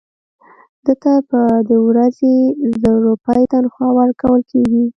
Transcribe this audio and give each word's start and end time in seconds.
ده 0.85 0.93
ته 1.03 1.13
به 1.27 1.41
د 1.69 1.71
ورځې 1.87 2.35
زر 2.79 2.95
روپۍ 3.07 3.41
تنخوا 3.51 3.87
ورکول 3.99 4.41
کېږي. 4.51 4.83